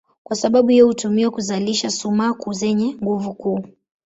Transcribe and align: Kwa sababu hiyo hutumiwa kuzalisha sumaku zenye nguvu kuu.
Kwa 0.23 0.35
sababu 0.35 0.67
hiyo 0.67 0.85
hutumiwa 0.87 1.31
kuzalisha 1.31 1.89
sumaku 1.89 2.53
zenye 2.53 2.95
nguvu 2.95 3.33
kuu. 3.33 3.65